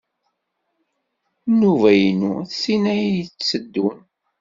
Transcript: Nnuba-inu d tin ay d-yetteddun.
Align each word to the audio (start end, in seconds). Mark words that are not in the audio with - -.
Nnuba-inu 1.49 2.33
d 2.47 2.51
tin 2.61 2.83
ay 2.93 3.01
d-yetteddun. 3.27 3.99